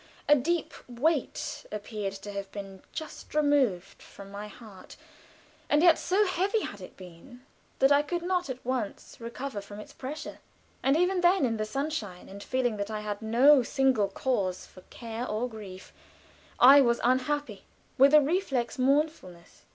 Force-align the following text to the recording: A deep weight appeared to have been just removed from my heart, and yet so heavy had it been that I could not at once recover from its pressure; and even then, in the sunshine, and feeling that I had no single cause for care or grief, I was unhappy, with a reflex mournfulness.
A 0.27 0.33
deep 0.35 0.73
weight 0.89 1.63
appeared 1.71 2.13
to 2.13 2.31
have 2.31 2.51
been 2.51 2.81
just 2.91 3.35
removed 3.35 4.01
from 4.01 4.31
my 4.31 4.47
heart, 4.47 4.97
and 5.69 5.83
yet 5.83 5.99
so 5.99 6.25
heavy 6.25 6.61
had 6.61 6.81
it 6.81 6.97
been 6.97 7.45
that 7.77 7.91
I 7.91 8.01
could 8.01 8.23
not 8.23 8.49
at 8.49 8.65
once 8.65 9.17
recover 9.19 9.61
from 9.61 9.79
its 9.79 9.93
pressure; 9.93 10.39
and 10.81 10.97
even 10.97 11.21
then, 11.21 11.45
in 11.45 11.57
the 11.57 11.65
sunshine, 11.65 12.29
and 12.29 12.41
feeling 12.41 12.77
that 12.77 12.89
I 12.89 13.01
had 13.01 13.21
no 13.21 13.61
single 13.61 14.07
cause 14.07 14.65
for 14.65 14.81
care 14.89 15.27
or 15.27 15.47
grief, 15.47 15.93
I 16.59 16.81
was 16.81 16.99
unhappy, 17.03 17.65
with 17.99 18.15
a 18.15 18.21
reflex 18.21 18.79
mournfulness. 18.79 19.65